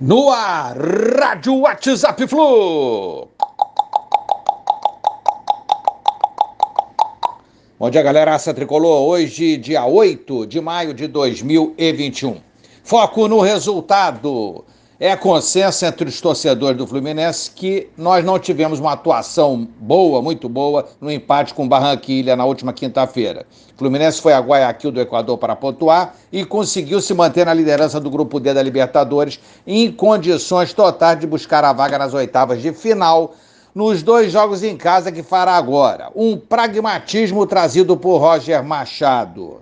[0.00, 3.28] No ar, Rádio WhatsApp Flu.
[7.78, 8.32] Bom dia, galera.
[8.32, 9.02] Raça Tricolor.
[9.06, 12.40] Hoje, dia 8 de maio de 2021.
[12.82, 14.64] Foco no resultado.
[15.06, 20.48] É consenso entre os torcedores do Fluminense que nós não tivemos uma atuação boa, muito
[20.48, 23.44] boa, no empate com Barranquilha na última quinta-feira.
[23.74, 28.00] O Fluminense foi a Guayaquil do Equador para pontuar e conseguiu se manter na liderança
[28.00, 32.72] do Grupo D da Libertadores em condições totais de buscar a vaga nas oitavas de
[32.72, 33.34] final
[33.74, 36.10] nos dois jogos em casa que fará agora.
[36.16, 39.60] Um pragmatismo trazido por Roger Machado.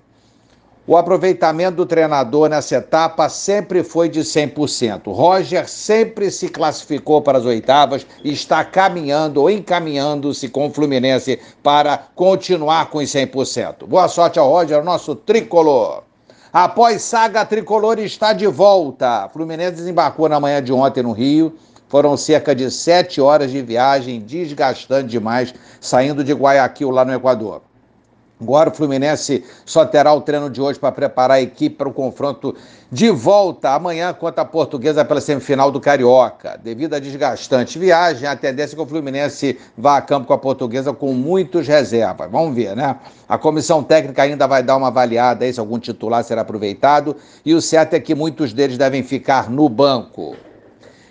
[0.84, 5.12] O aproveitamento do treinador nessa etapa sempre foi de 100%.
[5.12, 11.38] Roger sempre se classificou para as oitavas e está caminhando ou encaminhando-se com o Fluminense
[11.62, 13.86] para continuar com os 100%.
[13.86, 16.02] Boa sorte ao Roger, nosso tricolor.
[16.52, 19.28] Após saga tricolor está de volta.
[19.32, 21.54] Fluminense desembarcou na manhã de ontem no Rio.
[21.88, 27.62] Foram cerca de sete horas de viagem, desgastante demais, saindo de Guayaquil, lá no Equador.
[28.42, 31.92] Agora o Fluminense só terá o treino de hoje para preparar a equipe para o
[31.92, 32.56] confronto
[32.90, 36.58] de volta amanhã contra a Portuguesa pela semifinal do Carioca.
[36.60, 40.38] Devido à desgastante viagem, a tendência é que o Fluminense vá a campo com a
[40.38, 42.28] Portuguesa com muitas reservas.
[42.32, 42.96] Vamos ver, né?
[43.28, 47.14] A comissão técnica ainda vai dar uma avaliada aí se algum titular será aproveitado
[47.46, 50.34] e o certo é que muitos deles devem ficar no banco.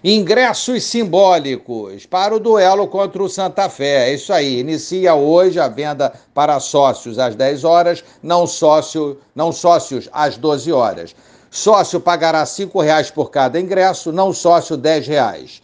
[0.04, 4.10] Ingressos simbólicos para o duelo contra o Santa Fé.
[4.10, 4.60] É isso aí.
[4.60, 10.72] Inicia hoje a venda para sócios às 10 horas, não, sócio, não sócios às 12
[10.72, 11.16] horas.
[11.52, 15.62] Sócio pagará R$ reais por cada ingresso, não sócio R$ reais.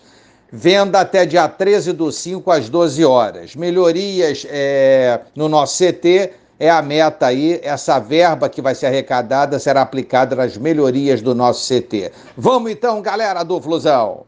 [0.52, 3.56] Venda até dia 13 do 5 às 12 horas.
[3.56, 9.60] Melhorias é, no nosso CT é a meta aí, essa verba que vai ser arrecadada
[9.60, 12.12] será aplicada nas melhorias do nosso CT.
[12.36, 14.27] Vamos então, galera do Flusão.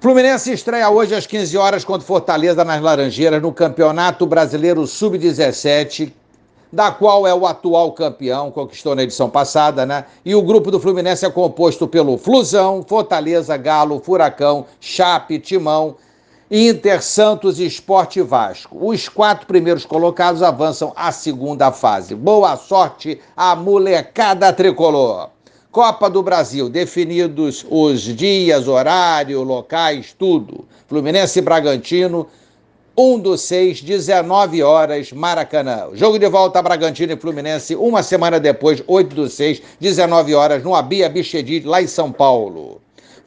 [0.00, 6.10] Fluminense estreia hoje às 15 horas contra Fortaleza nas Laranjeiras no Campeonato Brasileiro Sub-17,
[6.72, 10.06] da qual é o atual campeão, conquistou na edição passada, né?
[10.24, 15.96] E o grupo do Fluminense é composto pelo Flusão, Fortaleza, Galo, Furacão, Chape, Timão,
[16.50, 18.78] Inter, Santos e Esporte Vasco.
[18.80, 22.14] Os quatro primeiros colocados avançam à segunda fase.
[22.14, 25.28] Boa sorte à molecada tricolor.
[25.72, 30.66] Copa do Brasil, definidos os dias, horário, locais, tudo.
[30.88, 32.26] Fluminense e Bragantino,
[32.98, 35.90] 1 do 6, 19 horas, Maracanã.
[35.92, 40.74] Jogo de volta Bragantino e Fluminense, uma semana depois, 8 do 6, 19 horas, no
[40.74, 42.80] Abia Bichedi, lá em São Paulo.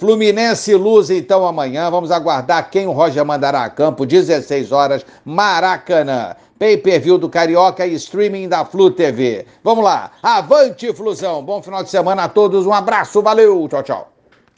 [0.03, 1.89] Fluminense Luz, então, amanhã.
[1.89, 6.35] Vamos aguardar quem o Roger mandará a campo, 16 horas, Maracanã.
[6.59, 9.45] Pay-per-view do Carioca e streaming da Flu TV.
[9.63, 11.41] Vamos lá, avante Flusão.
[11.41, 14.12] Bom final de semana a todos, um abraço, valeu, tchau, tchau.